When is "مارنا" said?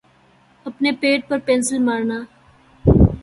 1.87-2.17